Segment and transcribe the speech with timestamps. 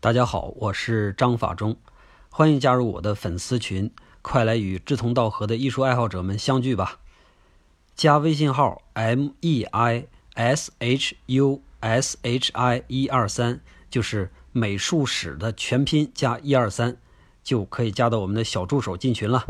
[0.00, 1.76] 大家好，我是张法中，
[2.30, 3.90] 欢迎加入我的粉丝群，
[4.22, 7.00] 快来与志同道合的艺术爱好者们相聚吧！
[7.96, 16.96] 加微信号 m e i s h u s h i 一二三，就是美术史的全拼加一二三，
[17.42, 19.42] 就可以加到我们的小助手进群了。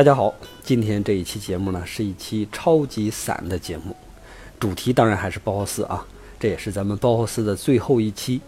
[0.00, 3.94] 大家好，今天这一期节目呢是一期超级散的节目，
[4.58, 6.02] 主题当然还是包豪斯啊，
[6.38, 8.40] 这也是咱们包豪斯的最后一期。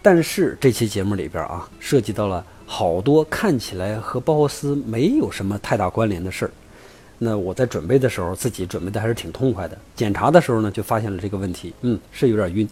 [0.00, 6.50] 但是这期节目里边啊，涉及到了好多看起来和包豪斯没有什么太大关联的事儿。
[7.18, 9.76] 那我在准备的时候，自己准备的还是挺痛快的。
[9.96, 12.68] 检查的时候呢，就发现了这个问题，嗯，是有点晕。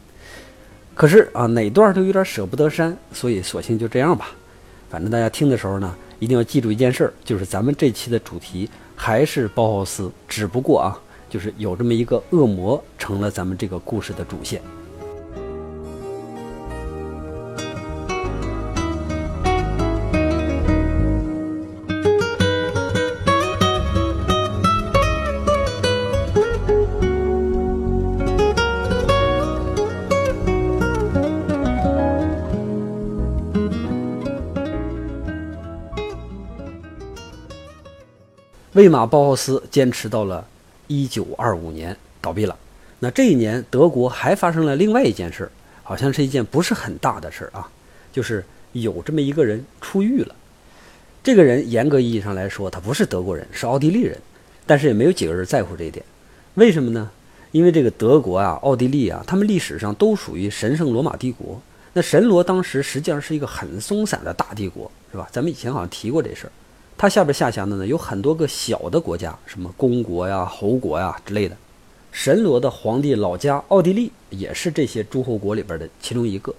[0.94, 4.30] 可是啊，哪段都有点舍不得删，所以索性就这样吧。
[4.88, 10.96] 反正大家听的时候呢，一定要记住一件事儿，就是咱们这期的主题还是包豪斯，只不过啊，
[11.28, 14.62] 就是有这么一个恶魔成了咱们这个故事的主线。
[38.80, 40.42] 魏玛包豪斯坚持到了
[40.88, 42.56] 1925年倒闭了。
[42.98, 45.50] 那这一年，德国还发生了另外一件事儿，
[45.82, 47.68] 好像是一件不是很大的事儿啊，
[48.10, 50.34] 就是有这么一个人出狱了。
[51.22, 54.16] 这个人严格意义上来说，他不是德国人，是奥地利人，
[54.64, 56.02] 但是也没有几个人在乎这一点。
[56.54, 57.10] 为什么呢？
[57.52, 61.60] 因为这个德国啊、奥地利啊，他们历史上都属于神圣罗马帝国。
[61.92, 65.28] 那神罗当时实际上是一个很松散的大帝国，是吧？
[65.30, 66.52] 咱们以前好像提过这事儿。
[67.00, 71.56] 它下边下辖的呢有很多个小的国家，什么公国呀、侯国呀之类的。
[72.12, 76.54] 神罗的皇帝老家奥地利也是这些诸侯国里边的其中一个。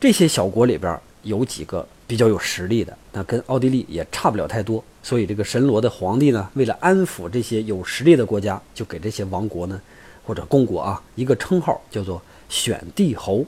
[0.00, 4.82] 这些小国里边有几个比较有实力的，那跟奥地利也差不了太多。
[5.02, 9.78] 所以这个神罗的皇帝呢，为了安抚这些有实力的国家，就给这些王国呢
[10.24, 13.44] 或者公国啊一个称号，叫做选帝侯。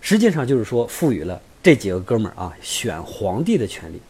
[0.00, 4.00] 实际上就是说赋予了这几个哥们儿啊选皇帝的权利。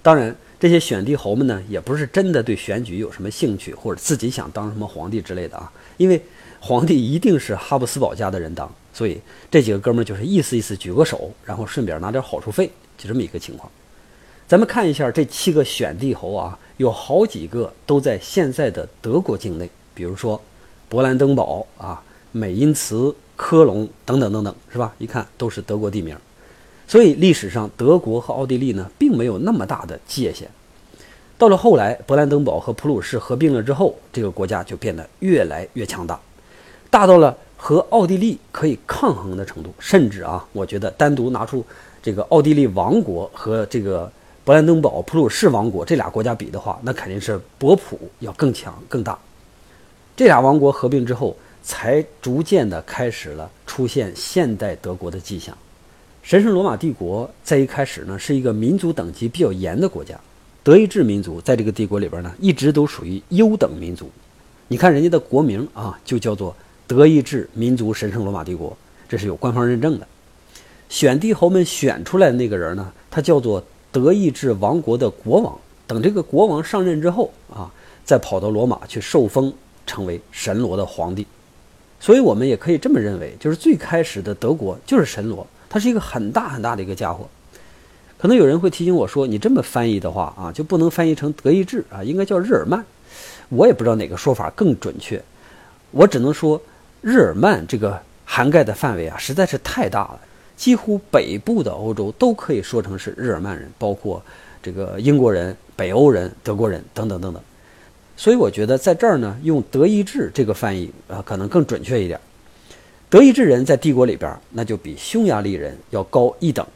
[0.00, 0.34] 当然。
[0.58, 5.70] 这些选帝侯们呢，也不是真的对选举有什么兴趣，或者自己想当什么皇帝之类的啊。
[5.98, 6.20] 因为
[6.60, 13.70] 皇帝一定是哈布斯堡家的人当，所以这几个哥们儿就是意思意思举个手，然后顺便拿点好处费，就这么一个情况。
[14.48, 20.40] 咱们看一下这七个选帝侯啊，有好几个都在现在的德国境内，比如说
[20.88, 22.02] 勃兰登堡啊、
[22.32, 24.94] 美因茨、科隆等等等等，是吧？
[24.98, 26.16] 一看都是德国地名。
[26.88, 30.48] 所以历史上，德国和奥地利呢，并没有那么大的界限。
[31.36, 36.18] 到了后来，勃兰登堡和普鲁士合并了之后，这个国家就变得越来越强大，
[36.88, 39.74] 大到了和奥地利可以抗衡的程度。
[39.78, 41.64] 甚至啊，我觉得单独拿出
[42.00, 44.10] 这个奥地利王国和这个
[44.46, 49.18] 勃兰登堡、普鲁士王国这俩国家比的话，那肯定是博普要更强更大。
[50.16, 55.54] 这俩王国合并之后，才逐渐的开始了出现现代德国的迹象。
[56.26, 60.18] 神圣罗马帝国在一开始呢，是一个民族等级比较严的国家。
[60.64, 64.10] 德意志民族在这个帝国里边呢，一直都属于优等民族。
[64.66, 66.52] 你看人家的国名啊，就叫做
[66.84, 68.76] 德意志民族神圣罗马帝国，
[69.08, 70.08] 这是有官方认证的。
[70.88, 75.56] 选帝侯们选出来的那个人呢，他叫做德意志王国的国王。
[75.86, 77.70] 等这个国王上任之后啊，
[78.04, 79.54] 再跑到罗马去受封，
[79.86, 81.24] 成为神罗的皇帝。
[82.00, 85.46] 所以我们也可以这么认为，就是最开始的德国就是神罗。
[85.76, 87.28] 它是一个很大很大的一个家伙，
[88.16, 92.82] 可能有人会提醒我说：“你这么翻译的话啊，就不能翻译成德意志啊，应该叫日耳曼。”
[93.50, 95.22] 我也不知道哪个说法更准确，
[95.90, 96.58] 我只能说
[97.02, 100.20] 日耳曼这个涵盖的范围啊实在是太大了，
[100.56, 104.22] 几乎北部的欧洲都可以说成是日耳曼人，包括
[104.62, 107.42] 这个英国人、北欧人、德国人等等等等。
[108.16, 112.18] 所以我觉得在这儿呢，用德意志这个翻译啊，可能更准确一点。
[113.08, 116.66] 德意志人在帝国里边，那就比匈牙利人要高一等，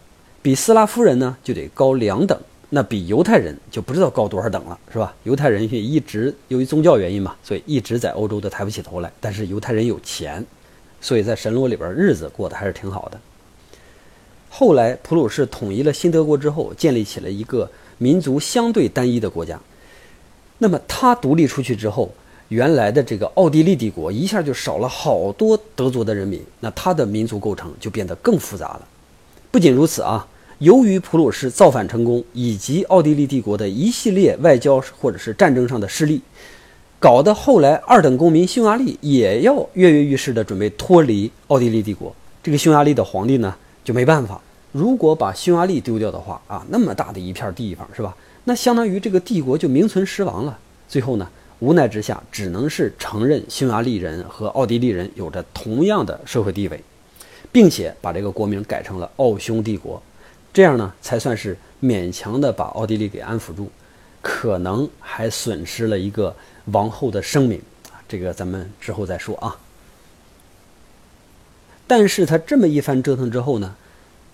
[0.41, 5.13] 比斯拉夫人呢就得高两等，那比犹太人就不知道高多少等了，是吧？
[5.25, 9.13] 犹太人也一直由于宗教原因嘛，所以一直在欧洲都抬不起头来。
[9.21, 10.45] 但是犹太人有钱，
[11.01, 13.21] 所以在神罗里边日子过得还是挺好的。
[14.49, 17.69] 后来普鲁士统一了新德国之后，建立起了一个
[17.99, 19.59] 民族相对单一的国家。
[20.59, 22.13] 那么他独立出去之后，
[22.51, 28.83] 原来的这个奥地利帝国一下就少了好多德族的人民，那他的民族构成就变得更复杂了。
[29.53, 30.27] 不仅如此啊，
[30.59, 36.21] 由于普鲁士造反成功，以及奥地利帝国的一系列外交或者是战争上的失利，
[36.99, 42.13] 搞得后来二等公民匈牙利也要跃跃欲试的准备脱离奥地利帝国。
[42.43, 43.55] 这个匈牙利的皇帝呢
[43.85, 44.41] 就没办法，
[44.73, 48.17] 如果把匈牙利丢掉的话啊，那么大的一片地方是吧？
[48.43, 50.59] 那相当于这个帝国就名存实亡了。
[50.89, 51.29] 最后呢，
[51.61, 56.83] 无奈之下，只能是承认匈牙利人和奥地利人有着同样的社会地位，
[57.53, 60.03] 并且把这个国名改成了奥匈帝国。
[60.53, 63.71] 这样呢，才算是勉强的把奥地利给安抚住，
[64.23, 66.35] 可能还损失了一个
[66.73, 67.61] 王后的声名
[67.91, 68.01] 啊。
[68.09, 69.57] 这个咱们之后再说啊。
[71.87, 73.77] 但是他这么一番折腾之后呢，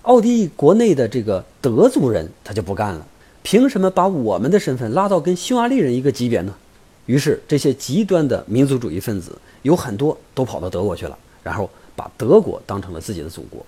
[0.02, 3.06] 奥地利国内的这个德族人他就不干了。
[3.42, 6.54] 凭什么把我们的身份拉到跟匈牙利人一个级别呢？
[7.06, 13.64] 于是这些极端的民族主义分子有很多都跑到德国去了，然后把德国当成了自己的祖国。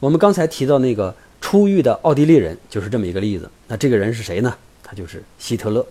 [0.00, 3.50] 我们刚才提到那个出狱的奥地利人就是这么一个例子。
[3.68, 4.54] 那这个人是谁呢？
[4.82, 5.84] 他就是希特勒。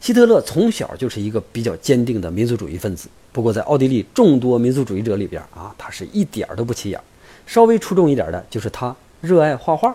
[0.00, 7.00] 希特勒从小就是一个比较坚定的民族主义分子，不过在奥地利众多民族主义者里边啊，他是一点儿都不起眼。
[7.46, 9.94] 稍微出众一点的就是他热爱画画。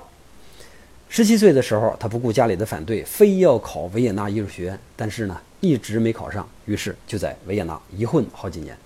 [1.08, 8.78] 十七岁的时候，他不顾家里的反对，非要考维也纳艺术学院，但是呢，一直没考上，于是就在维也纳一混好几年。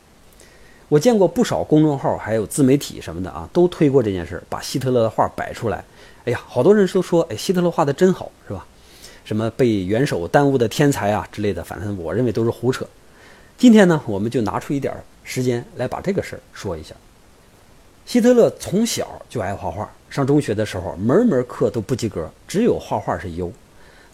[0.88, 5.84] 我见过不少公众号，还有自媒体什么的啊，都推过这件事，把希特勒的画摆出来。
[6.26, 8.64] 哎呀，好多人都说，哎，希特勒画的真好，是吧？
[9.24, 12.86] 什么被元首耽误的天才啊之类的，反正我认为都是胡扯。
[13.58, 14.94] 今天呢，我们就拿出一点
[15.24, 16.94] 时间来把这个事儿说一下。
[18.06, 19.90] 希特勒从小就爱画画。
[20.12, 23.52] 上中学的时候，门门课都不及格，只有画画是优。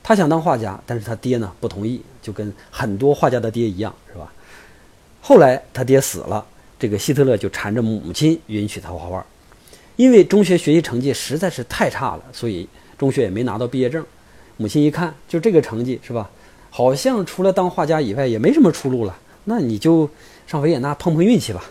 [0.01, 4.31] 他想当画家，但是他爹呢不同意，就跟很多画家的爹一样，是吧？
[5.21, 6.45] 后来他爹死了，
[6.79, 9.25] 这个希特勒就缠着母亲允许他画画。
[9.97, 14.03] 因为中学学习成绩实在是太差了，所以中学也没拿到毕业证。
[14.57, 16.29] 母亲一看，就这个成绩是吧？
[16.69, 20.09] 好像除了当画家以外也没什么出路了，那你就
[20.47, 21.63] 上维也纳碰碰运气吧。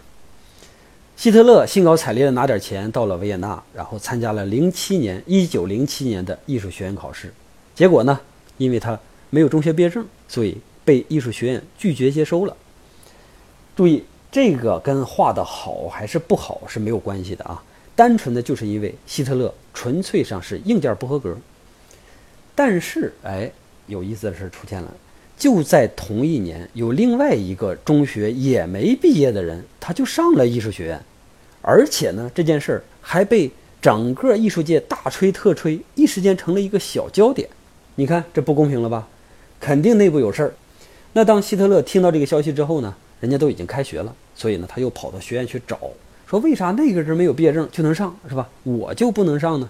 [1.16, 7.32] 希特勒兴高采烈地拿点钱到了维也纳，然后参加了零七年一九零七年的艺术学院考试。
[7.74, 8.20] 结果呢，
[8.58, 8.98] 因为他
[9.30, 12.56] 没有中学毕业证，所以被艺术学院拒绝接收了。
[13.74, 17.62] 注意，这个跟画的好还是不好是没有关系的啊，
[17.96, 21.36] 单纯的就是因为希特勒纯粹上是硬件不合格。
[22.54, 23.50] 但是，哎，
[23.86, 24.92] 有意思的事出现了，
[25.38, 31.00] 就在同一年，有另外一个中学也没毕业的人，他就上了艺术学院。
[31.62, 33.50] 而且呢，这件事儿还被
[33.80, 37.48] 整个艺术界大吹特吹，一时间成了一个小焦点。
[37.94, 39.08] 你看这不公平了吧？
[39.60, 40.54] 肯定内部有事儿。
[41.12, 45.78] 那当希特勒听到这个消息之后呢，人家都已经开学了，所以呢，他又跑到学院去找，
[46.26, 48.48] 说为啥那个人没有毕业证就能上，是吧？
[48.62, 49.68] 我就不能上呢？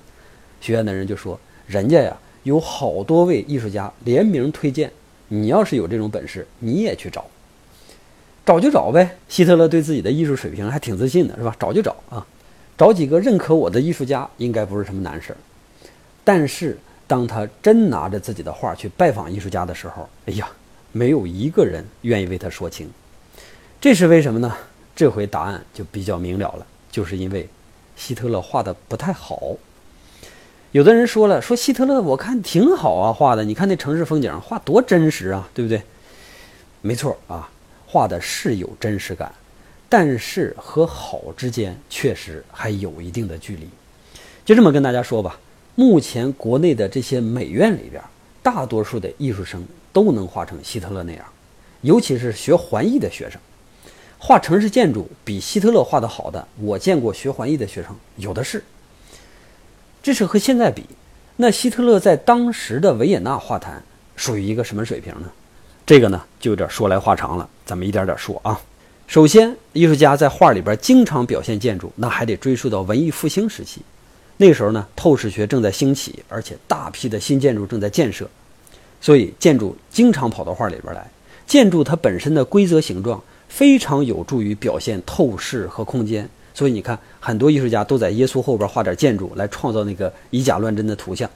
[0.60, 4.92] 学院的人就说，人家呀有好多位艺术家联名推荐，
[5.28, 7.26] 你要是有这种本事，你也去找。
[8.44, 11.56] 找就找呗，希特勒对自己的艺术水平还挺自信的，是吧？
[11.58, 12.26] 找就找啊，
[12.76, 15.36] 找几个认可我的艺术家应该不是什么难事儿。
[16.22, 16.76] 但是
[17.10, 20.48] 当他真拿着自己的画去拜访艺术家的时候，哎呀，
[20.92, 22.88] 没有一个人愿意为他说情。
[23.80, 24.56] 这是为什么呢？
[24.94, 27.48] 这回答案就比较明了了，就是因为
[27.96, 29.56] 希特勒画的不太好。
[30.70, 35.82] 有的人说了，说希特勒我看挺好啊，画的，你看那城市风景画多真实啊，对不对？
[36.80, 37.50] 没错啊。
[37.88, 39.34] 画的是有真实感，
[39.88, 43.68] 但是和好之间确实还有一定的距离。
[44.44, 45.40] 就这么跟大家说吧，
[45.80, 48.02] 目前国内的这些美院里边，
[48.42, 51.24] 大多数的艺术生都能画成希特勒那样，
[51.80, 53.40] 尤其是学环艺的学生，
[54.18, 58.62] 画城市建筑比希特勒画的好的，我见过学环艺的学生有的是。
[60.02, 60.84] 这是和现在比，
[61.36, 63.82] 那希特勒在当时的维也纳画坛
[64.16, 65.30] 属于一个什么水平呢？
[65.86, 68.60] 这个呢，就有点说来话长了，咱们一点点说啊。
[69.06, 73.80] 首先，艺术家在画里边经常表现建筑，那还得追溯到文艺复兴时期。
[74.42, 78.26] 那时候呢，透视学正在兴起，而且大批的新建筑正在建设，
[78.98, 81.06] 所以建筑经常跑到画里边来。
[81.46, 91.28] 建筑它本身的规则形状非常有助于表现透视和空间，所以你看，很多艺术家都在耶稣后边画点建筑，来创造那个以假乱真的图像。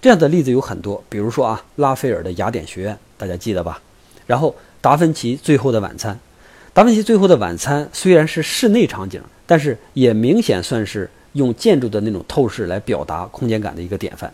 [0.00, 3.80] 这样的例子有很多，比如说啊，拉斐尔的雅典学院，大家记得吧？
[4.26, 6.12] 然后达芬奇《最后的晚餐》，
[6.74, 14.32] 达芬奇《最后的晚餐》虽然是室内场景，但是也明显算是用建筑的那种透视来表达空间感的一个典范。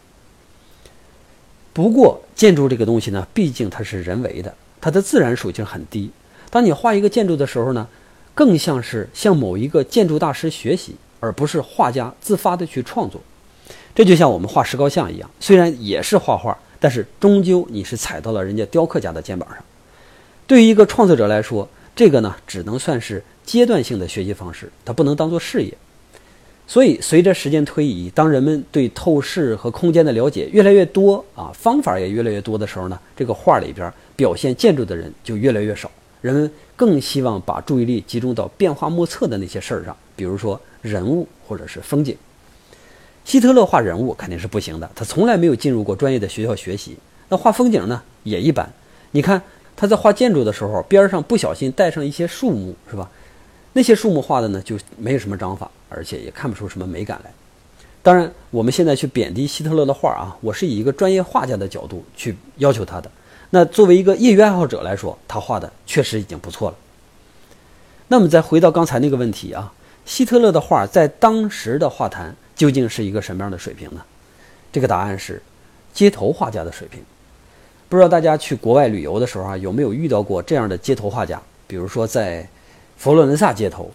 [1.72, 6.10] 不过建筑这个东西呢，毕竟它是人为的，它的自然属性很低。
[6.50, 7.86] 当你画一个建筑的时候呢，
[8.34, 13.20] 更像是向某一个建筑大师学习，而不是画家自发的去创作。
[13.94, 19.58] 这就像我们画石膏像一样，虽然也是画画，但是终究你是踩到了人家雕刻家的肩膀上。
[20.46, 25.76] 对于一个创作者来说，这个呢，只能算是阶段性的学习方式，它不能当做事业。
[26.70, 35.90] 所以，随着时间推移，当人们对透视和空间的了解越来越多啊，方法也越来越多的时候呢，这个画里边表现建筑的人就越来越少。
[36.20, 42.14] 人们更希望把注意力集中到变化莫测的那些事儿上，比如说人物或者是风景。
[43.24, 46.98] 希特勒画人物肯定是不行的，他从来没有进入过专业的学校学习。
[47.30, 48.70] 那画风景呢，也一般。
[49.12, 49.40] 你看
[49.74, 53.10] 他在画建筑的时候，边上不小心带上一些树木，是吧？
[53.72, 57.30] 那些树木画的呢，就没有什么章法，而且也看不出什么美感来。
[58.02, 63.10] 当然，我们现在去贬低希特勒的画啊，我是以一个专业画家的角度去要求他的。
[63.50, 66.76] 那作为一个业余爱好者来说，他画的确实已经不错了。
[68.08, 69.72] 那么再回到刚才那个问题啊，
[70.06, 74.02] 希特勒的画在当时的画坛究竟是一个什么样的水平呢？
[74.72, 75.42] 这个答案是
[75.92, 77.02] 街头画家的水平。
[77.88, 81.40] 不知道大家去国外旅游的时候啊，有没有遇到过这样的街头画家？
[81.66, 82.48] 比如说在
[82.98, 83.92] 佛罗伦萨街头，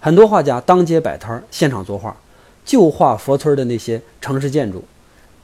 [0.00, 2.16] 很多画家当街摆摊儿，现场作画，
[2.64, 4.84] 就画佛村的那些城市建筑。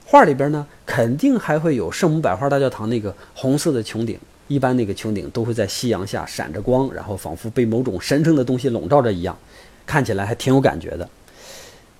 [0.04, 9.38] 画里边呢，肯定还会有圣母百花大教堂那个红色的穹顶，一般那个穹顶都会在夕阳下闪着光，然后仿佛被某种神圣的东西笼罩着一样，
[9.86, 11.08] 看起来还挺有感觉的。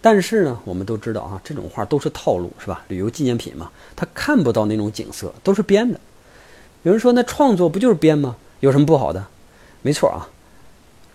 [0.00, 2.82] 但是呢，我们都知道啊，这种画都是套路，是吧？
[2.88, 6.00] 旅游纪念品嘛，他看不到那种景色，都是编的。
[6.82, 8.34] 有人说，那创作不就是编吗？
[8.58, 9.24] 有什么不好的？
[9.82, 10.26] 没错啊。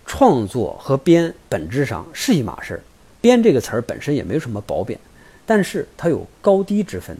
[0.06, 2.80] 创作和编本质上是一码事儿，
[3.20, 4.98] 编这个词儿本身也没有什么褒贬，
[5.46, 7.16] 但是它有高低之分。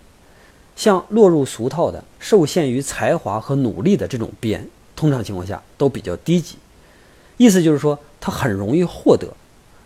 [0.76, 6.57] 像落入俗套的、受限于才华和努力的这种编，通常情况下都比较低级。
[7.37, 9.29] 意思就是说，它很容易获得。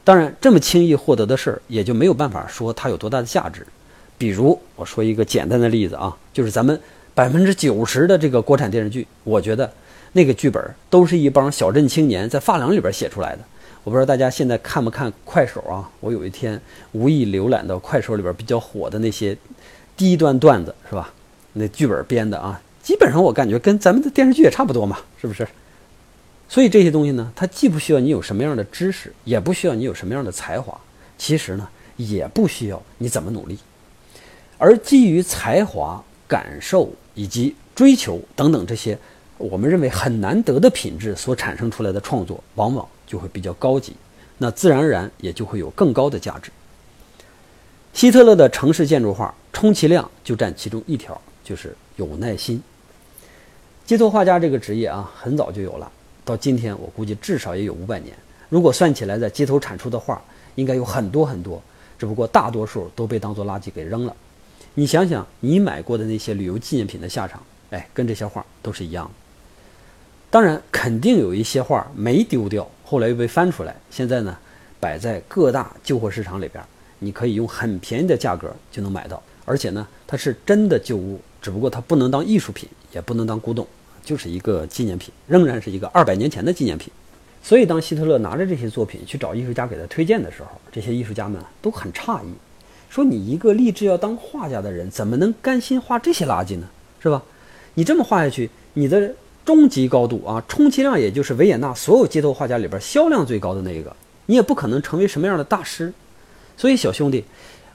[0.02, 3.66] 当然，这么轻易获得的事儿，也就没有办法说它有多大的价值。
[4.16, 6.80] 比如，我说一个简单的例子啊，就是咱们
[7.14, 9.72] 百分之九十的这个国产电视剧，我觉得。
[10.12, 13.40] 那个剧本都是一帮小镇青年在发廊里边写出来的。
[13.84, 15.88] 我不知道大家现在看不看快手啊？
[16.00, 16.60] 我有一天
[16.92, 19.36] 无意浏览到快手里边比较火的那些
[19.96, 21.12] 低端段子，是吧？
[21.54, 25.46] 那剧本编的啊，基本上我感觉跟咱们的电视剧也差不多嘛，是不是？
[26.48, 30.78] 所以这些东西呢，它既不需要你有什么样的知识，也不需要你有什么样的才华，
[31.16, 33.58] 其实呢，也不需要你怎么努力。
[34.58, 38.98] 而基于才华、感受以及追求等等这些。
[39.38, 43.94] 我们认为很难得的品质所产生出来的创作，往往就会比较高级，
[44.36, 46.50] 那自然而然也就会有更高的价值。
[47.94, 52.62] 希特勒的城市建筑画，充其量就占其中一条，就是有耐心。
[53.86, 55.90] 街头画家这个职业啊，很早就有了，
[56.24, 58.14] 到今天我估计至少也有五百年。
[58.48, 60.20] 如果算起来，在街头产出的画，
[60.56, 61.62] 应该有很多很多，
[61.98, 64.14] 只不过大多数都被当做垃圾给扔了。
[64.74, 69.10] 你想想，你买过的那些旅游纪念品的下场，哎，跟这些画都是一样的。
[70.30, 74.36] 当然，肯定有一些画没丢掉，后来又被翻出来，现在呢，
[74.78, 76.62] 摆在各大旧货市场里边，
[76.98, 83.66] 你可以用很便宜的价格就能买到，而且呢，它是真的旧物，只不过它不能当艺术品，也不能当古董，
[84.04, 86.92] 就是一个纪念品，仍然是一个二百年前的纪念品。
[87.42, 92.28] 所以，当希特勒拿着这些作品去找艺术家给他推荐的时候，这些艺术家们都很诧异，
[92.90, 96.68] 说：“你一个立志要当画家的人，怎么能甘心画这些垃圾呢？
[97.00, 97.22] 是吧？
[97.72, 99.14] 你这么画下去，你的……”
[99.48, 105.90] 终极高度啊，充其量也就是维也纳所有街头画家里边销量最高的那一个，你也不可能成为什么样的大师。
[106.54, 107.24] 所以小兄弟，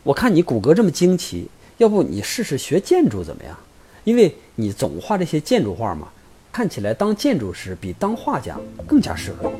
[0.03, 1.47] 我看你骨骼这么惊奇，
[1.79, 3.57] 要不你试试学建筑怎么样？
[4.03, 6.09] 因为你总画这些建筑画嘛，
[6.51, 9.51] 看起来当建筑师比当画家更加适合。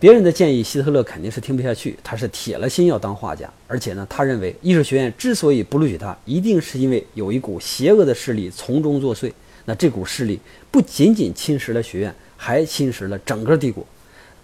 [0.00, 1.94] 别人的建议，希特勒肯定是听不下去。
[2.02, 9.30] 他是铁了心要当画家，而且呢，他认为艺术学院之所以不录取他，一定是因为有一股邪恶的势力从中作祟。
[9.66, 10.40] 那这股势力
[10.70, 13.86] 不仅仅侵蚀了学院，还侵蚀了整个帝国。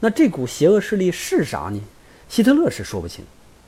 [0.00, 1.80] 那这股邪恶势力是啥呢？
[2.28, 3.25] 希特勒是说不清。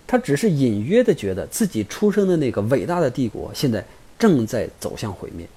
[0.07, 3.83] 他只是隐约的觉得自己出生的那个伟大的帝国现在
[4.19, 5.49] 正在走向毁灭。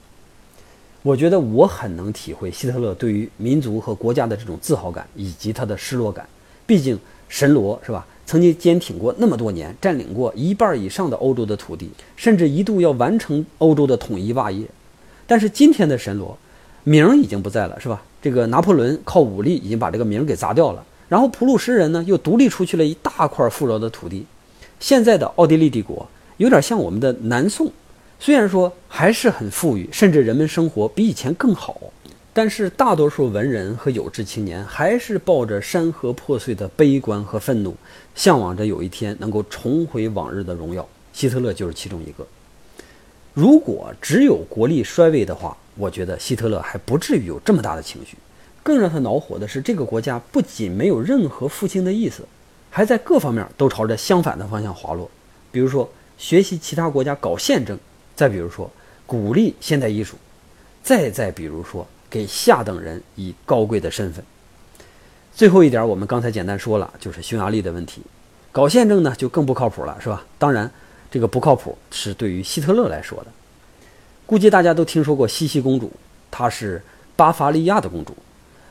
[1.04, 6.28] 我觉得我很能体会希特勒对于民族和国家的这种自豪感以及他的失落感。
[6.68, 14.66] 毕竟神罗是吧，曾经坚挺过那么多年，占领过一半以上的欧洲的土地，甚至一度要完成欧洲的统一霸业。
[15.26, 16.38] 但是今天的神罗
[16.84, 18.04] 名儿已经不在了，是吧？
[18.22, 24.24] 这个拿破仑靠武力已经把这个名儿给砸掉了，然后普鲁士人呢又独立出去了一大块富饶的土地。
[24.80, 27.72] 现在的奥地利帝国有点像我们的南宋。
[28.24, 31.82] 虽然说还是很富裕，甚至人们生活比以前更好，
[32.32, 37.76] 但是大多数文人和有志青年还是抱着山河破碎的悲观和愤怒，
[38.14, 40.88] 向往着有一天能够重回往日的荣耀。
[41.12, 42.24] 希特勒就是其中一个。
[43.34, 48.16] 如果只有国力衰微的话，我觉得希特勒还不至于有这么大的情绪。
[48.62, 52.24] 更让他恼火的是，这个国家不仅没有任何复兴的意思，
[52.70, 55.10] 还在各方面都朝着相反的方向滑落。
[55.52, 57.76] 比如说，学习其他国家搞宪政。
[58.16, 58.70] 再比如说，
[59.06, 60.16] 鼓励现代艺术；
[60.84, 64.24] 再再比如说，给下等人以高贵的身份。
[65.34, 68.02] 最后一点，我们刚才简单说了，就是匈牙利的问题。
[68.52, 70.26] 搞宪政呢，就更不靠谱了，是吧？
[70.38, 70.70] 当然，
[71.10, 73.28] 这个不靠谱是对于希特勒来说的。
[74.26, 75.92] 估计大家都听说过西西公主，
[76.30, 76.82] 她是
[77.16, 78.16] 巴伐利亚的公主。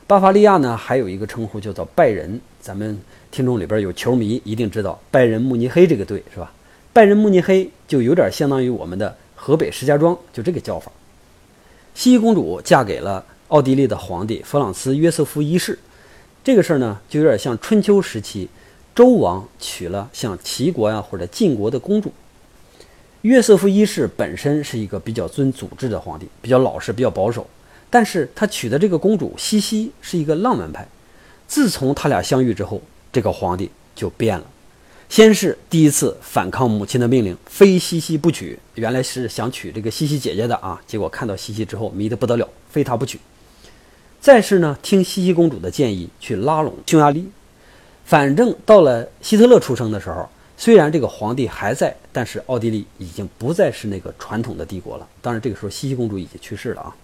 [0.05, 2.39] 巴伐利亚呢，还有一个称呼叫做拜仁。
[2.59, 2.99] 咱们
[3.31, 6.51] 听众里边有球迷，一定知道拜仁慕尼黑这个队，是吧？
[6.93, 9.17] 拜仁慕尼黑就有点相当于我们的。
[9.43, 10.91] 河北石家庄就这个叫法。
[11.95, 15.79] 西西公主嫁给了奥地利的皇帝弗朗茨约瑟夫一世，
[16.43, 18.47] 这个事儿呢，就有点像春秋时期
[18.93, 22.13] 周王娶了像齐国呀或者晋国的公主。
[23.23, 27.47] 约瑟夫一世本身是一个比较尊祖制的皇帝，比较老实，比较保守，
[27.89, 30.87] 但是他娶的这个公主西西是一个浪漫派。
[31.47, 32.79] 自从他俩相遇之后，
[33.11, 34.45] 这个皇帝就变了。
[35.11, 38.57] 先是第一次反抗母亲的命令，非西西不娶。
[38.75, 43.19] 原来是想娶这个西西姐姐的啊，结果看到西西之后迷得不得了，非她不娶。
[44.21, 47.29] 再是呢，听西西公主的建议去拉拢匈牙利。
[48.05, 55.05] 反正到了希特勒出生的时候，虽然这个皇帝还在，但是奥地利已经不再是那个传统的帝国了。
[55.21, 56.95] 当然，这个时候西西公主已经去世了啊。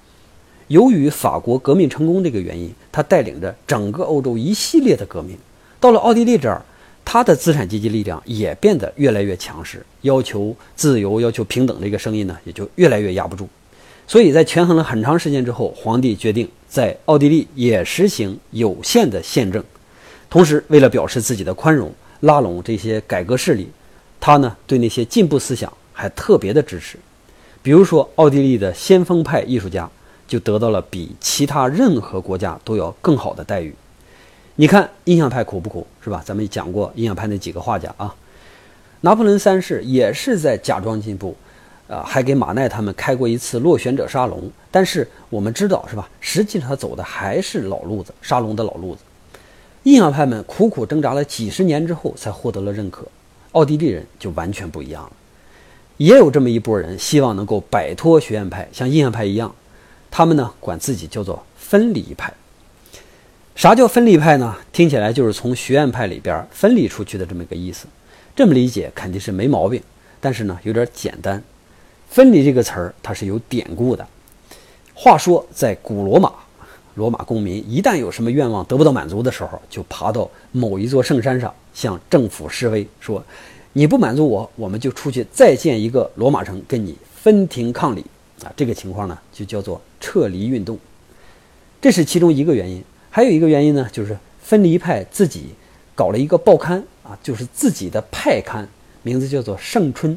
[0.70, 5.38] 由于法国革命成功这个原因，他带领着整个欧洲一系列的革命，
[5.82, 6.63] 到了奥地利这儿。
[7.10, 13.48] 他的资产阶级力量也变得越来越强势，要求自由、要求平等这个声音呢，也就越来越压不住。
[14.06, 19.63] 所以在权衡了很长时间之后，皇帝决定在奥地利也实行有限的宪政。
[20.30, 21.89] 同时，为了表示自己的宽容，
[22.20, 23.70] 拉拢这些改革势力，
[24.20, 27.00] 他呢对那些进步思想还特别的支持。
[27.62, 29.89] 比如说，奥地利的先锋派艺术家
[30.28, 33.74] 就得到了比其他任何国家都要更好的待遇。
[34.60, 36.20] 你看印象派苦不苦，是吧？
[36.26, 38.13] 咱们讲过印象派那几个画家啊，
[39.02, 41.38] 拿破仑三世也是在假装进步，
[41.88, 44.52] 啊，还给马奈他们开过一次落选者沙龙。
[44.72, 46.10] 但是我们知道，是吧？
[46.20, 49.02] 实际上他走的还是老路子，沙龙的老路子。
[49.84, 53.06] 印象派们苦苦挣扎了几十年之后，才获得了认可。
[53.52, 55.12] 奥地利人就完全不一样了，
[55.98, 59.54] 也有这么一波人，希望能够摆脱学院派，像印象派一样，
[60.10, 62.34] 他们呢管自己叫做分离派。
[63.58, 64.56] 啥叫分离派呢？
[64.72, 67.88] 听起来就是从学院派里边分离出去的这么一个意思。
[68.36, 69.82] 这么理解肯定是没毛病，
[70.22, 71.41] 但是呢有点简单。
[72.08, 74.08] 分离这个词儿它是有典故的。
[74.93, 76.32] 话说在古罗马，
[76.93, 83.26] 罗马公民一旦有什么愿望得不到满足的时候，就爬到某一座圣山上向政府示威，说
[83.74, 88.06] 你不满足我，我们就出去再建一个罗马城跟你分庭抗礼
[88.43, 88.54] 啊。
[88.56, 90.78] 这个情况呢就叫做撤离运动，
[91.82, 92.84] 这是其中一个原因。
[93.17, 95.47] 还有一个原因呢，就是分离派自己
[95.95, 98.69] 搞了一个报刊啊，就是自己的派刊，
[99.01, 100.13] 名字叫做《圣春》。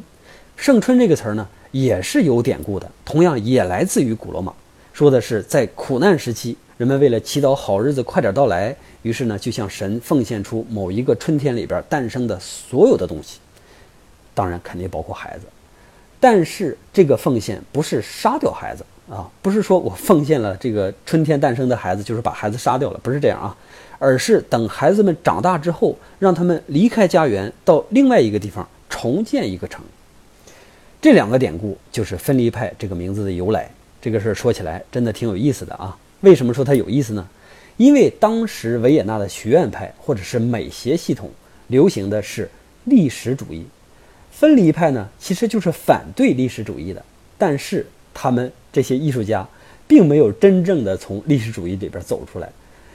[0.55, 4.53] 圣春这个词儿呢，也是有典故的，同样也来自于古罗马，
[4.93, 13.39] 说的是在苦难时期，人们为了祈祷好日子快点到来，于是呢就向神奉献出某一个春天里边诞生的所有的东西，
[14.35, 15.47] 当然肯定包括孩子，
[16.19, 18.85] 但是这个奉献不是杀掉孩子。
[19.11, 23.53] 啊，不是说我奉献了这个春天诞生的孩子，就是把孩子杀掉了，不是这样啊，
[23.99, 29.83] 而是等孩子们长大之后，让他们离开家园，到另外一个地方重建一个城。
[31.01, 33.69] 这两个典故就是分离派这个名字的由来。
[34.01, 35.97] 这个事儿说起来真的挺有意思的啊。
[36.21, 37.27] 为什么说它有意思呢？
[37.75, 41.29] 因为当时维也纳的学院派或者是美协系统
[41.67, 42.49] 流行的是
[42.85, 43.65] 历史主义，
[44.31, 47.03] 分离派呢其实就是反对历史主义的，
[47.37, 48.49] 但是他们。
[48.71, 49.47] 这些艺术家
[49.87, 52.49] 并没有真正的从历史主义里边走出来。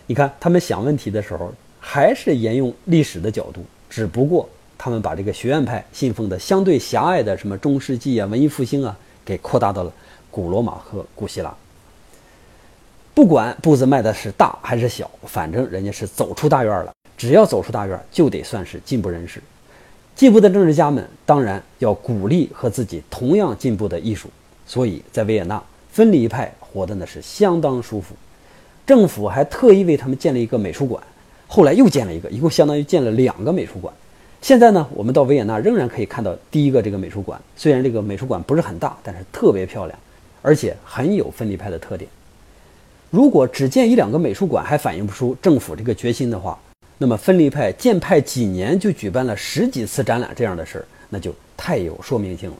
[0.06, 9.92] 你看，他们想问题的时候还是沿用历史的角度，只不过他们把这个学院派信奉的相对狭隘的什么中世纪啊、文艺复兴啊，给扩大到了
[10.30, 11.54] 古罗马和古希腊。
[13.12, 16.92] 不管步子迈的是大还是小，反正人家是走出大院了。
[17.16, 19.42] 只要走出大院，就得算是进步人士。
[20.14, 24.30] 进步的政治家们当然要鼓励和自己同样进步的艺术。
[24.66, 28.14] 所以在维也纳，分离派活的那是相当舒服。
[28.87, 31.02] 政府还特意为他们建了一个美术馆，
[31.46, 33.92] 后来又建了一个，一共相当于建了两个美术馆。
[34.42, 37.40] 现在呢，我们到维也纳仍然可以看到第一个这个美术馆。
[37.57, 39.98] 虽然这个美术馆不是很大，但是特别漂亮，
[40.42, 42.09] 而且很有分离派的特点。
[43.11, 46.59] 如果只建一两个美术馆还反映不出政府这个决心的话，
[46.98, 52.57] 那么分离派建派几年就举办了十几次展览这样的事儿，那就太有说明性了。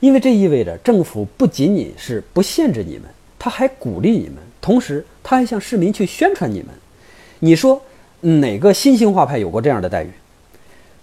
[0.00, 3.02] 因为这意味着政府不仅仅是不限制你们，
[3.38, 6.68] 他还鼓励你们，同时他还向市民去宣传你们。
[7.38, 7.80] 你说
[8.20, 10.10] 哪个新兴画派有过这样的待遇？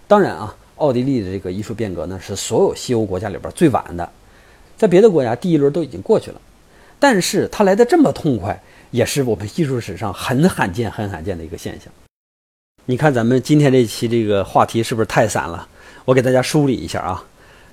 [0.07, 4.09] 当然啊，奥地利的这个艺术变革呢，是所有西欧国家里边最晚的，
[4.75, 6.41] 在别的国家第一轮都已经过去了。
[6.99, 11.93] 但是它来的这么痛快，也是我们艺术史上很罕见、很罕见的一个现象。
[12.85, 15.67] 你看，咱们今天这期这个话题是不是太散了？
[16.05, 17.23] 我给大家梳理一下啊。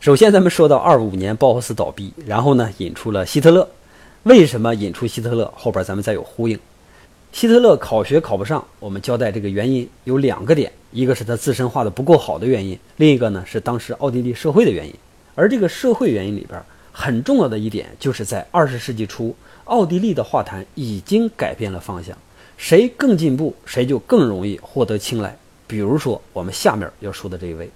[0.05, 3.67] 首先，咱们说到二五年包豪斯倒闭，然后呢引出了希特勒。
[4.25, 5.51] 为什么引出希特勒？
[5.57, 6.61] 后边咱们再有呼应。
[7.33, 14.95] 希特勒考学考不上，我们交代这个原因有两个点：一个是他自身画的不够好的原因，另一个呢是当时奥地利社会的原因。
[15.35, 16.63] 而这个社会原因里边。
[16.93, 22.15] 很重要的一点，就是在二十世纪初，奥地利的画坛已经改变了方向，
[22.59, 25.35] 谁更进步，谁就更容易获得青睐。
[25.67, 27.71] 比如说，我们下面要说的这一位。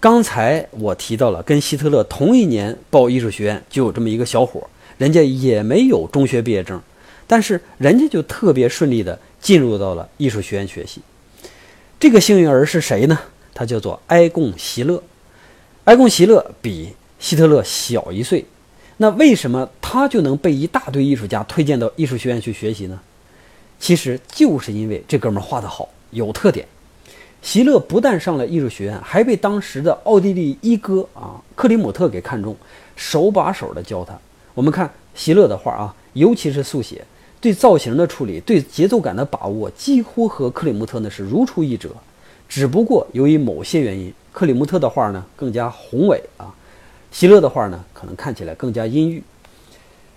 [0.00, 6.80] 刚才我提到了，跟希特勒同一年报艺术学院就有这么一个小伙，人家也没有中学毕业证，
[7.26, 11.02] 但是人家就特别顺利的进入到了艺术学院学习。
[12.00, 13.18] 这个幸运儿是谁呢？
[13.52, 15.02] 他叫做埃贡·席勒。
[15.84, 16.94] 埃贡·席勒比。
[17.20, 18.46] 希特勒小一岁，
[18.96, 22.98] 那为什么他就能被一大堆艺术家推荐到艺术学院去学习呢？
[23.78, 26.66] 其实就是因为这哥们画得好，有特点。
[27.42, 32.54] 席勒不但上了艺术学院，还被当时的奥地利一哥啊克里姆特给看中，
[32.96, 34.18] 手把手的教他。
[34.54, 37.02] 我们看席勒的画啊，尤其是速写，
[37.40, 41.88] 对造型的处理，对节奏感的把握，几乎和克里姆特呢是如出一辙。
[42.48, 46.54] 只不过由于某些原因，克里姆特的画呢更加宏伟啊。
[47.10, 49.22] 席勒的画呢，可能看起来更加阴郁，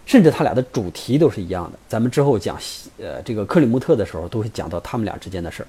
[0.05, 1.79] 甚至他俩的主题都是一样的。
[1.87, 2.57] 咱们之后讲
[2.97, 5.67] 呃这个克里姆特的时候，都会讲到他们俩之间的事儿。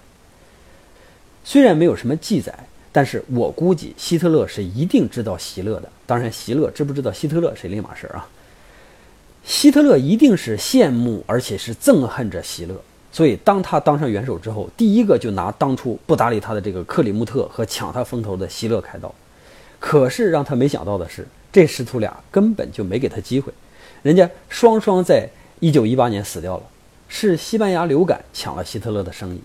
[1.44, 2.52] 虽然没有什么记载，
[2.90, 5.88] 但是我估计希特勒是一定知道席勒的。
[6.06, 8.26] 当然，席勒知不知道希特勒是另一码事儿啊。
[9.44, 12.74] 希特勒一定是羡慕而且是憎恨着席勒，
[13.12, 19.14] 所以当他当上元首之后，第一个就拿当初不搭理他的这个克里姆特和抢他风头的席勒开刀。
[19.78, 23.52] 可是让他没想到的是，这师徒俩根本就没给他机会，
[24.02, 25.28] 人家双双在
[25.60, 26.62] 一九一八年死掉了，
[27.06, 29.40] 是西班牙流感抢了希特勒的生意，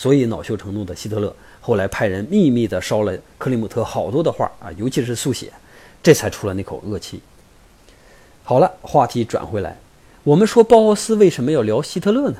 [0.00, 5.52] 所以恼羞成怒的希特勒后来派人秘密的烧了克里姆特好多的画啊，尤其是速写，
[6.02, 7.20] 这才出了那口恶气。
[8.42, 9.76] 好了，话题转回来，
[10.24, 12.38] 我们说包豪斯为什么要聊希特勒呢？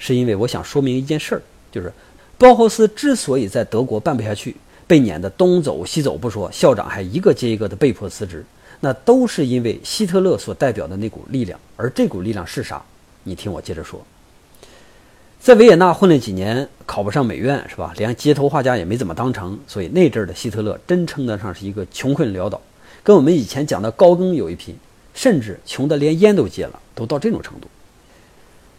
[0.00, 1.92] 是因为我想说明一件事儿，就是
[2.36, 4.56] 包豪斯之所以在德国办不下去。
[4.88, 8.44] 被撵得东走西走不说，校长还一个接一个的被迫辞职，
[8.80, 11.56] 那都是因为希特勒所代表的那股力量。
[11.76, 12.82] 而这股力量是啥？
[13.22, 14.04] 你听我接着说。
[15.40, 17.94] 在维也纳混了几年，考不上美院是吧？
[17.96, 22.60] 连街头画家也没怎么当成，所以那阵儿的希特勒真称得上是一个穷困潦倒，
[23.02, 24.76] 跟我们以前讲的高更有一拼，
[25.14, 27.66] 甚至穷得连烟都戒了，都到这种程度。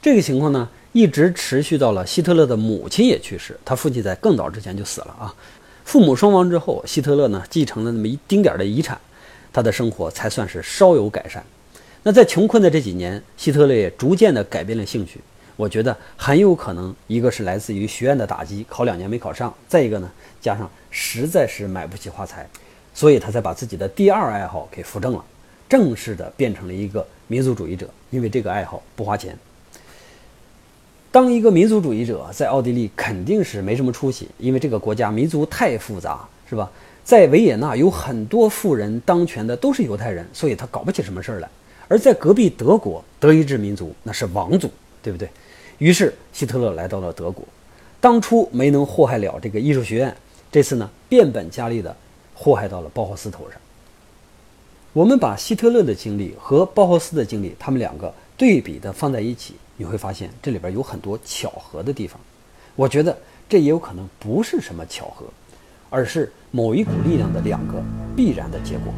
[0.03, 5.33] 这个情况呢，一直持续到了希特勒的母亲也去世，他父亲在更早之前就死了啊。
[5.83, 8.95] 父母双亡之后，希特勒呢继承了那么一丁点儿的遗产，
[9.51, 11.43] 他的生活才算是稍有改善。
[12.03, 15.19] 那在穷困的这几年，希特勒也逐渐的改变了兴趣。
[15.61, 20.09] 我觉得很有可能，一个是来自于学院的打击，考两年没考上；再一个呢，
[20.41, 22.49] 加上实在是买不起画材，
[22.95, 25.23] 所以他才把自己的第二爱好给扶正了，
[25.69, 27.87] 正式的变成了一个民族主义者。
[28.09, 29.37] 因为这个爱好不花钱。
[31.11, 36.71] 当一个民族主义者在奥地利肯定是没什么出息，因为这个国家民族太复杂，是吧？
[37.03, 41.47] 在维也纳有很多富人当权的都是犹太人，所以他搞不起什么事儿来。
[41.87, 44.67] 而在隔壁德国，德意志民族那是王族，
[45.03, 45.29] 对不对？
[45.81, 47.43] 于是希特勒来到了德国，
[47.99, 50.15] 当初没能祸害了这个艺术学院，
[50.51, 51.95] 这次呢变本加厉的
[52.35, 53.59] 祸害到了包豪斯头上。
[54.93, 59.55] 我们把希特勒的经历和包豪斯的经历，他们两个对比的放在一起。
[59.75, 62.21] 你会发现这里边有很多巧合的地方，
[62.75, 63.17] 我觉得
[63.49, 65.25] 这也有可能不是什么巧合，
[65.89, 67.81] 而是某一股力量的两个
[68.15, 68.93] 必然的结果。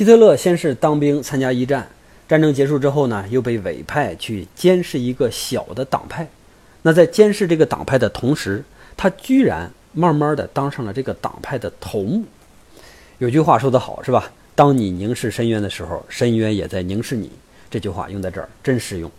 [0.00, 1.86] 希特勒先是当兵参加一战，
[2.26, 6.26] 战争结束之后呢，又被委派去监视一个小的党派。
[6.80, 8.64] 那在监视这个党派的同时，
[8.96, 12.24] 他居然慢慢的当上了这个党派的头目。
[13.18, 14.32] 有句话说得好，是吧？
[14.54, 17.30] 当你凝视深渊的时候，深渊也在凝视你。
[17.70, 19.10] 这句话用在这儿真实用。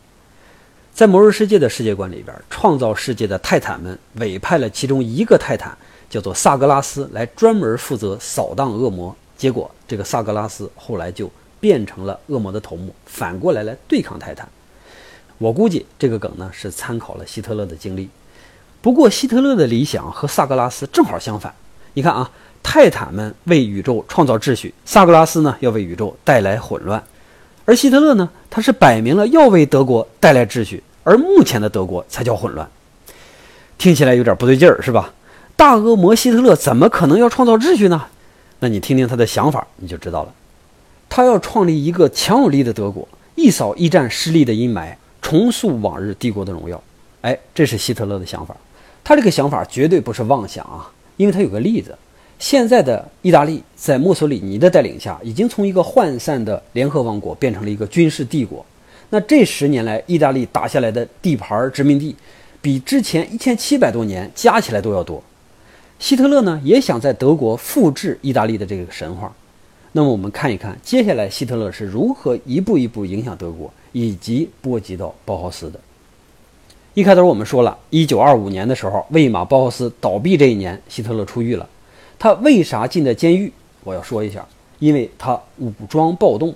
[0.91, 5.77] 在魔兽世界的世界观里边，创造世界的泰坦们委派了其中一个泰坦，
[6.09, 9.15] 叫做萨格拉斯，来专门负责扫荡恶魔。
[9.41, 11.27] 结果，这个萨格拉斯后来就
[11.59, 14.47] 变成了恶魔的头目，反过来来对抗泰坦。
[15.39, 18.07] 我估计这个梗呢是参考了希特勒的经历。
[18.83, 21.51] 不过，希特勒的理想和萨格拉斯正好相反。
[21.95, 22.29] 你看啊，
[22.61, 27.03] 泰坦们为宇宙创造秩序，萨格拉斯呢要为宇宙带来混乱，
[27.65, 32.69] 而希特勒呢，他是摆明了要为德国带来秩序，而目前的德国才叫混乱。
[33.79, 35.11] 听起来有点不对劲儿，是吧？
[35.55, 38.05] 大恶魔希特勒怎么可能要创造秩序呢？
[38.61, 40.33] 那你听听他的想法，你就知道了。
[41.09, 46.81] 他要创立一个强有力的德国，一扫一战失利的阴霾，重塑往日帝国的荣耀。
[47.21, 48.55] 哎，这是希特勒的想法。
[49.03, 51.97] 他这个想法绝对不是妄想啊，因为他有个例子：
[52.37, 58.63] 现在的意大利在墨索里尼的带领下，已经从一个涣散的联合王国变成了一个军事帝国。
[59.09, 62.15] 那这十年来，意大利打下来的地盘殖民地，
[62.61, 65.21] 比之前一千七百多年加起来都要多。
[66.01, 69.31] 希特勒呢也想在德国复制意大利的这个神话，
[69.91, 75.79] 那么我们看一看接下来希特勒是如何一步一步影响德国，以及波及到包豪斯的。
[76.95, 81.69] 一开头我们说了，一九二五年的时候，魏玛包豪斯倒闭这一年，希特勒出狱了。
[82.17, 83.53] 他为啥进的监狱？
[83.83, 84.43] 我要说一下，
[84.79, 86.55] 因为他武装暴动。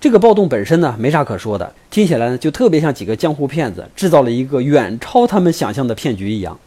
[0.00, 6.58] 这个暴动本身呢没啥可说的，听起来呢就特别像几个江湖骗子制造了一个远超他们想象的骗局一样，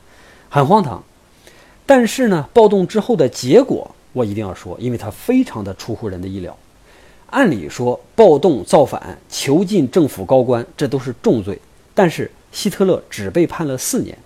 [0.48, 1.04] 很荒唐。
[1.88, 6.56] 但是呢，暴动之后的结果我一定要说，因为它非常的出乎人的意料。
[7.30, 11.58] 按理说，暴动造反、囚禁政府高官，这都是重罪。
[11.94, 14.18] 但是希特勒只被判了四年。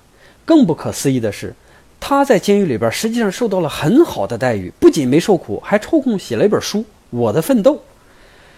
[0.43, 1.53] 更不可思议的是，
[1.99, 6.79] 他在监狱里边实际上受到了很好的待遇，不仅没受苦，还抽空写了一本书
[7.11, 7.75] 《我的奋斗》。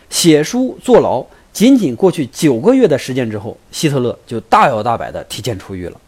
[0.09, 5.99] 写书坐牢，仅仅过去九个月的时间之后，希特勒就大摇大摆地提前出狱了。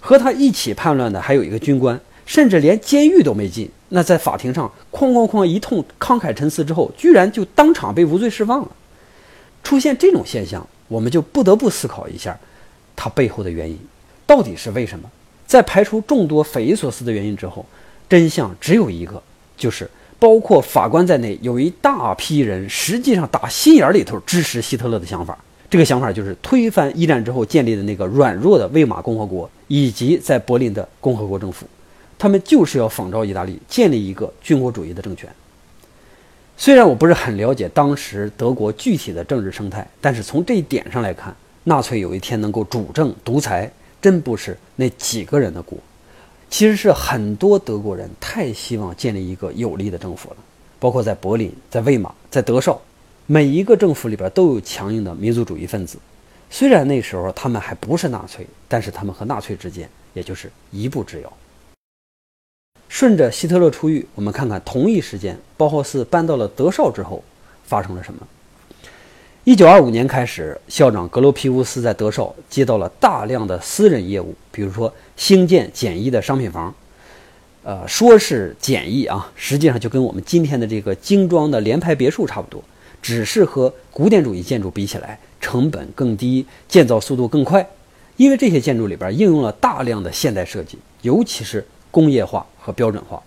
[0.00, 2.00] 和他一起叛乱的还有一个军官。
[2.26, 8.70] 甚至连监狱都没进，那在法庭上哐哐哐一通慷慨陈词之后，居然就当场被无罪释放了。
[9.62, 12.38] 出现这种现象，我们就不得不思考一下，
[12.94, 13.78] 它背后的原因
[14.26, 15.10] 到底是为什么？
[15.46, 17.64] 在排除众多匪夷所思的原因之后，
[18.08, 19.22] 真相只有一个，
[19.56, 25.38] 就是包括法官在内，有一大批人实际上打心眼里头支持希特勒的想法。
[25.70, 31.66] 这个想法就是推翻一战之后建立的那个软弱的魏玛共和国，以及在柏林的共和国政府。
[32.24, 35.28] 他们就是要仿照意大利建立一个军国主义的政权。
[36.56, 45.78] 虽然我不是很了解当时德国具体的政治生态，但是从这一点上来看，纳粹有一天能够主政独裁，真不是那几个人的锅，
[46.48, 50.36] 其实是很多德国人太希望建立一个有力的政府了。
[50.80, 52.80] 包括在柏林、在魏玛、在德绍，
[53.26, 55.98] 每一个政府里边都有强硬的民族主义分子。
[56.48, 61.30] 虽然那时候他们还不是纳粹，但是他们和纳粹之间也就是一步之遥。
[62.94, 67.24] 顺着希特勒出狱，我们看看同一时间，包豪斯搬到了德绍之后
[67.64, 68.20] 发生了什么。
[69.42, 76.72] 一九二五年开始，校长格罗皮乌斯在德绍接到了大量的私人业务，比如说兴建简易的商品房。
[77.64, 82.62] 呃，说是简易啊，实际上就跟我们今天的这个精装的联排别墅差不多，
[83.02, 87.68] 只是和古典主义建筑比起来，成本更低，建造速度更快。
[88.16, 91.66] 因为这些建筑里边应用了大量的现代设计，尤其是。
[91.94, 93.22] 工业化和标准化，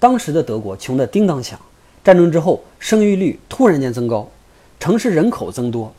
[0.00, 1.56] 当时的德国穷得叮当响。
[2.02, 4.28] 战争之后，生育率突然间增高，
[4.80, 5.94] 城市人口增多，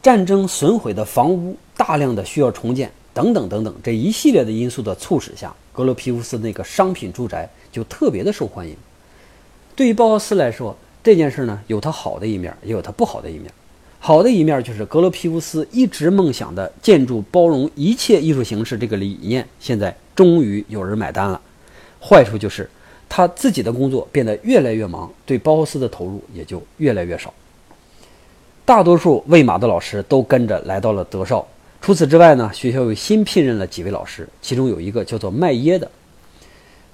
[0.00, 8.76] 战争损毁的房屋大量的需要重建，等等等等，这一系列的因素的促使下，格罗皮乌斯那个商品住宅就特别的受欢迎。
[9.74, 13.52] 对于包豪斯来说，这件事呢有它好的一面，也有它不好的一面。
[14.06, 19.96] 好的一面就是格罗皮乌斯一直梦想的建筑包容一切艺术形式这个理念，现在。
[20.14, 21.40] 终于有人买单了。
[21.98, 22.68] 坏处就是，
[23.08, 27.32] 他自己的工作变得越来越忙，对包豪斯的投入也就越来越少。
[28.66, 31.48] 大多数喂马的老师都跟着来到了德绍。
[31.80, 35.90] 除此之外呢，学校又新聘任了几位老师，其中有一个叫做麦耶的。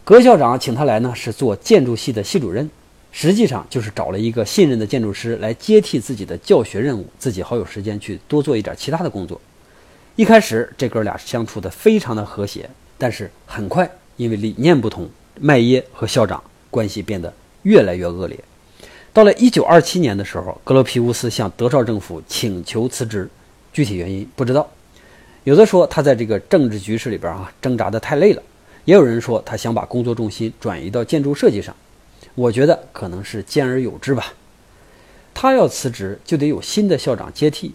[0.04, 2.70] 葛校长请他来呢，是做建筑系的系主任，
[3.12, 9.40] 实际上就是找了一个信任的建筑师来接替自己的教学任务，自己好有时间去多做一点其他的工作。
[10.16, 15.08] 一开始这哥俩相处的非常的和谐，但是很快因为理念不同，
[15.40, 18.38] 麦耶和校长关系变得越来越恶劣。
[19.12, 23.28] 到了一九二七年的时候，格罗皮乌斯向德绍政府请求辞职，
[23.72, 24.68] 具体原因不知道。
[25.44, 28.42] 有的说他在这个政治局势里边啊挣扎的太累了，
[28.84, 31.74] 也有人说他想把工作重心转移到建筑设计上。
[32.35, 34.33] 我觉得可能是兼而有之吧。
[35.35, 37.74] 他要辞职，就得有新的校长接替。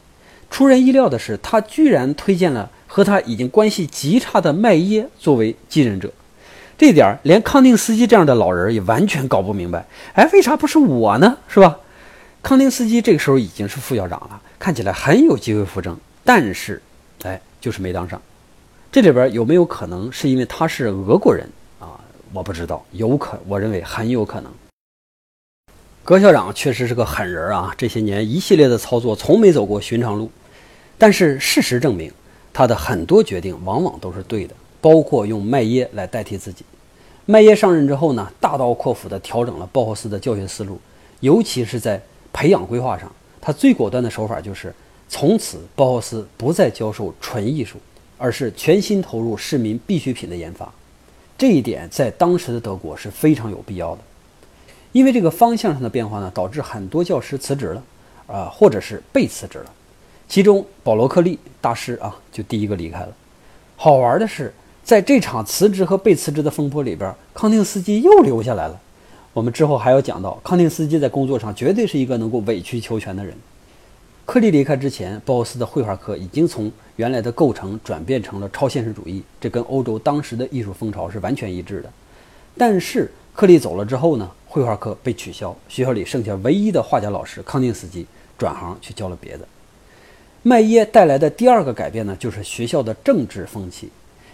[0.50, 6.12] 出人意料的是，他居然推荐了和他已经关系极差的麦耶作为继任者。
[6.78, 11.38] 这点连康定斯基这样的老人也完全搞不明白，哎，为啥不是我呢？
[11.48, 11.80] 是吧？
[12.44, 16.82] 康定斯基这个时候已经是副校长了，看起来很有机会扶正，但是，
[17.24, 18.22] 哎，就是没当上。
[18.92, 21.50] 这里边有没有可能是因为他是俄国人？
[22.36, 24.52] 我不知道，有可，我认为很有可能。
[26.04, 30.30] 葛校长确实是个狠人啊，这些年一系列的操作从没走过寻常路，
[30.98, 32.12] 但是事实证明，
[32.52, 34.54] 他的很多决定往往都是对的。
[34.82, 36.66] 包括用麦耶来代替自己。
[37.26, 40.78] 麦耶上任之后呢，大刀阔斧地调整了鲍豪斯的教学思路，
[41.22, 42.00] 尤其是在
[42.34, 44.76] 培养规划上，他最果断的手法就是
[45.08, 47.78] 从此鲍豪斯不再教授纯艺术，
[48.18, 50.70] 而是全心投入市民必需品的研发。
[51.38, 54.02] 这一点在当时的德国是非常有必要的，
[54.92, 57.84] 因为这个方向上的变化呢，导致很多教师辞职了，
[58.28, 59.72] 啊，或者是被辞职了。
[60.28, 63.10] 其中保罗克利大师啊，就第一个离开了。
[63.76, 64.54] 好玩的是。
[64.86, 68.80] 在这场辞职和被辞职的风波里边，康定斯基又留下来了。
[69.34, 73.36] 我们之后还要讲到，康定斯基在工作上绝对是一个能够委曲求全的人。
[74.26, 81.92] 克利离开之前，包豪斯的绘画课已经从原来的构成转变成了超现实主义，这跟欧洲当时的艺术风潮是完全一致的。
[82.58, 88.06] 但是克利走了之后呢，绘画课被取消，学校里剩下唯一的画家老师康定斯基
[88.38, 89.48] 转行去教了别的。
[90.42, 93.90] 麦耶带来的第二个改变呢，就是学校的政治风气。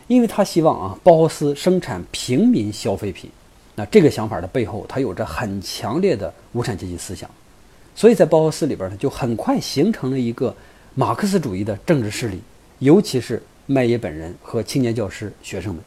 [0.07, 3.29] 因为他希望啊，包豪斯生产平民消费品，
[3.75, 7.29] 那这个想法的背后，他有着很强烈的无产阶级思想，
[8.01, 10.51] 所以在包豪斯里边呢，就很快形成了一个
[10.95, 12.41] 马克思主义的政治势力，
[12.79, 15.83] 尤其是麦耶本人和青年教师、学生们。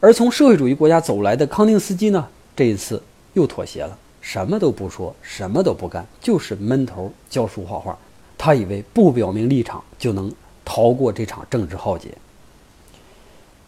[0.00, 3.00] 而从社会主义国家走来的康定斯基呢，这一次
[3.34, 7.96] 又妥协了，什么都不说，什么都不干，就是闷头教书画画。
[8.36, 12.08] 他以为不表明立场就能逃过这场政治浩劫。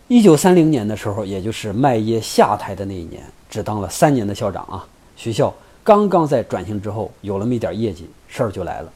[0.09, 4.85] 一九三零年的时候，也就是麦耶下台的那一年，只当了三年的校长啊。
[5.15, 8.93] 学校刚刚在转型之后有了么一点业绩，事儿就来了。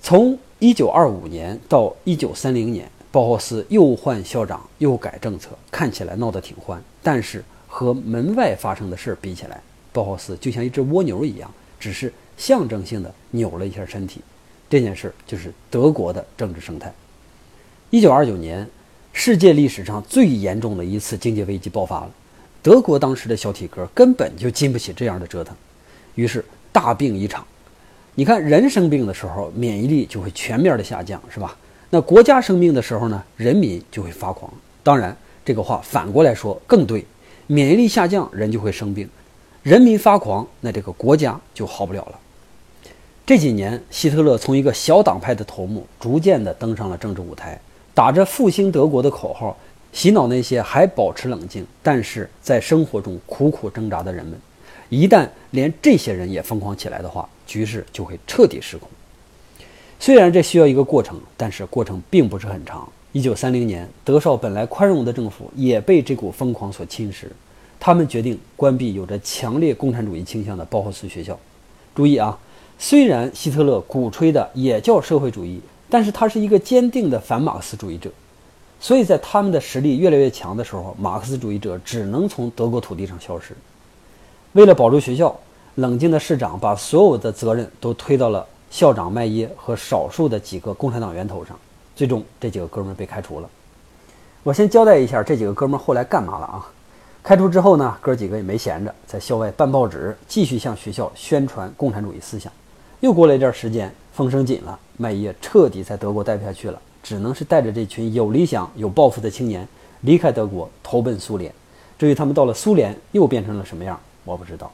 [0.00, 6.82] 从一九二五年到一九三零年，包豪斯又换校长，又改政策，看起来闹得挺欢。
[7.02, 9.60] 但是和门外发生的事儿比起来，
[9.92, 14.20] 包豪斯就像一只蜗牛一样，只是象征性的扭了一下身体。
[14.70, 16.92] 这件事就是德国的政治生态。
[17.90, 18.68] 一九二九年。
[19.10, 22.10] 世界历史上最严重的一次经济危机爆发了，
[22.62, 25.56] 德国当时的小体格根本就经不起这样的折腾，
[26.18, 27.46] 于是大病一场。
[28.16, 31.56] 你看，人生病的时候，免疫力就会全面的下降，是吧？
[31.90, 34.52] 那国家生病的时候呢，人民就会发狂。
[34.82, 37.06] 当然，这个话反过来说更对，
[37.46, 39.06] 免疫力下降，人就会生病；
[39.62, 42.18] 人民发狂，那这个国家就好不了了。
[43.24, 47.56] 这几年，希特勒从一个小党派的头目，逐渐的登上了政治舞台。
[47.94, 49.56] 打着复兴德国的口号，
[49.92, 54.36] 洗脑那些还保持冷静，但是在生活中苦苦挣扎的人们。
[54.88, 58.88] 一旦连这些人也疯狂起来的话，局势就会彻底失控。
[60.00, 62.88] 虽然这需要一个过程，但是过程并不是很长。
[63.12, 67.26] 一九三零年，德绍本来宽容的政府也被这股疯狂所侵蚀，
[67.80, 71.38] 他们决定关闭有着强烈共产主义倾向的包豪斯学校。
[71.94, 72.38] 注意啊，
[72.78, 75.60] 虽然希特勒鼓吹的也叫社会主义。
[75.90, 78.10] 但是他是一个坚定的反马克思主义者，
[78.78, 83.56] 所以在他们的实力越来越强的时候，马克思主义者只能从德国土地上消失。
[84.52, 85.34] 为了保住学校，
[85.76, 91.56] 冷静的市长把所有的责任都推到了校长麦耶和少数的几个共产党员头上。
[91.94, 93.48] 最终，这几个哥们被开除了。
[94.42, 96.66] 我先交代一下这几个哥们后来干嘛了啊？
[97.22, 102.52] 开除之后呢，哥几个也没闲着，在校外办报纸，继续向学校宣传共产主义思想。
[103.00, 103.92] 又过了一段时间。
[104.18, 109.64] 风声紧了，麦耶彻底在德国待不下去了，只能是带着这群有理想、有抱负的青年
[110.00, 111.54] 离开德国，投奔苏联。
[111.96, 113.96] 至于他们到了苏联又变成了什么样，
[114.28, 114.70] 我不知道。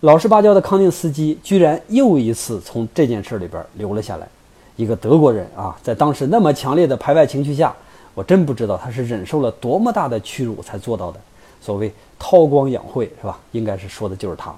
[0.00, 4.28] 老实巴交的康定斯基居然又一次从这件事里边留了下来。
[4.76, 7.74] 一个德国人啊，在当时那么强烈的排外情绪下，
[8.14, 11.20] 我真不知道他是忍受了多么大的屈辱才做到的。
[11.60, 13.38] 所谓韬光养晦，是吧？
[13.52, 14.54] 应该是说的就是他。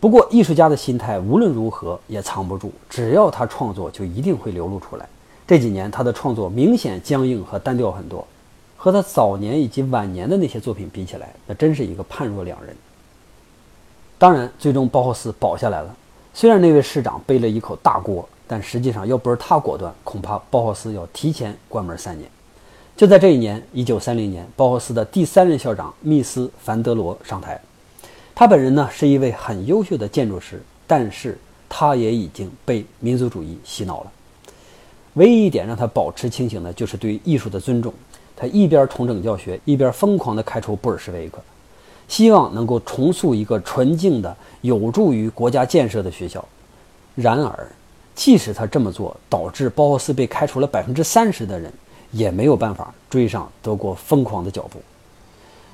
[0.00, 5.06] 不过，艺术家的心态无论如何也藏不住，只要他创作，就一定会流露出来。
[5.46, 8.26] 这几年，他的创作明显僵硬和单调很多，
[8.80, 12.74] 和他早年以及晚年的那些作品比起来，那真是一个判若两人。
[14.16, 15.94] 当然，最终包豪斯保下来了。
[16.32, 22.30] 虽然那位市长背了一口大锅，但实际上要不是他果断，恐怕包豪斯要提前关门三年。
[22.96, 27.60] 就在这一年，一九三零年，包豪斯的第三任校长密斯·凡德罗上台。
[28.34, 31.36] 他本人呢是一位很优秀的建筑师，但是
[31.68, 34.12] 他也已经被民族主义洗脑了。
[35.14, 37.92] 唯一一点让他保持清醒的，就是对艺术的尊重。
[38.40, 41.38] 他一边重整教学，一边疯狂地开除布尔什维克，
[42.06, 46.44] 希望能够重塑一个纯净的、有助于国家建设的学校。
[47.16, 47.66] 然而，
[48.14, 51.72] 即使他这么做，导致包豪斯被开除了百分之三十的人，
[52.12, 54.80] 也没有办法追上德国疯狂的脚步。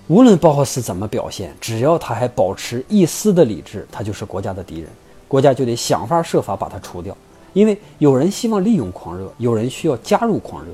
[0.08, 4.88] 无论包豪斯怎么表现，只要他还保持一丝的理智，他就是国家的敌人，
[5.28, 7.14] 国家就得想方设法把他除掉。
[7.52, 10.72] 因为有人希望利用狂热，有人需要加入狂热，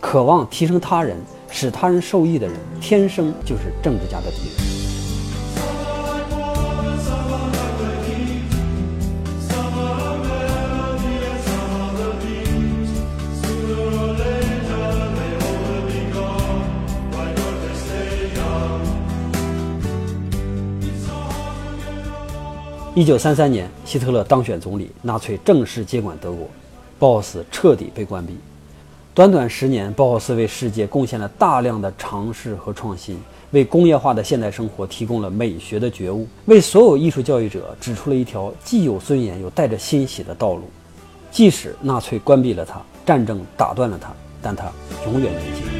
[0.00, 1.16] 渴望提升他人、
[1.50, 4.70] 使他人受益的人，天生就是政治家的敌人。
[22.92, 26.48] 一九三三年，希特勒当选总理，纳粹正式接管德国，
[26.98, 28.36] 包豪斯彻底被关闭。
[29.12, 33.18] 短短十年，包豪斯为世界贡献了大量的尝试和创新，
[33.50, 40.62] 为工业化的现代生活提供了美学的觉悟，为所有艺术教育者指出了一条既有尊严又带着欣喜的道路。
[41.28, 44.70] 即使纳粹关闭了它，战争打断了它，但它
[45.04, 45.79] 永远年轻。